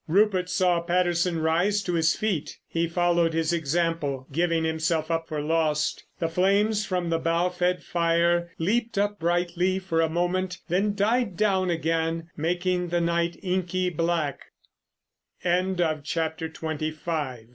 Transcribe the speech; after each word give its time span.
Rupert 0.07 0.49
saw 0.49 0.79
Patterson 0.79 1.41
rise 1.43 1.83
to 1.83 1.93
his 1.93 2.15
feet. 2.15 2.57
He 2.67 2.87
followed 2.87 3.33
his 3.35 3.53
example, 3.53 4.25
giving 4.31 4.63
himself 4.63 5.11
up 5.11 5.27
for 5.27 5.41
lost. 5.43 6.05
The 6.17 6.27
flames 6.27 6.87
from 6.87 7.11
the 7.11 7.19
bough 7.19 7.49
fed 7.49 7.83
fire 7.83 8.49
leaped 8.57 8.97
up 8.97 9.19
brightly 9.19 9.77
for 9.77 10.01
a 10.01 10.09
moment, 10.09 10.57
then 10.69 10.95
died 10.95 11.37
down 11.37 11.69
again, 11.69 12.31
making 12.35 12.87
the 12.87 12.99
night 13.01 13.37
inky 13.43 13.91
black. 13.91 14.39
CHAPTER 15.43 16.49
XXVI. 16.49 16.49
AN 16.63 16.95
ARGUMENT. 16.97 17.49